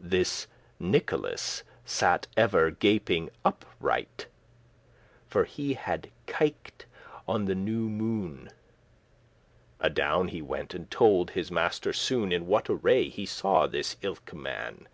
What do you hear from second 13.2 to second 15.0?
saw this ilke* man.